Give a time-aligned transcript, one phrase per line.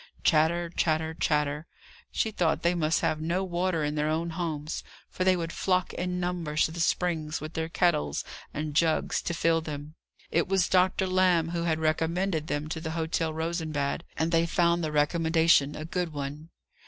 [0.23, 1.67] chatter, chatter, chatter!
[2.11, 5.93] She thought they must have no water in their own homes, for they would flock
[5.93, 9.93] in numbers to the springs with their kettles and jugs to fill them.
[10.31, 14.83] It was Doctor Lamb who had recommended them to the Hotel Rosenbad; and they found
[14.83, 16.49] the recommendation a good one.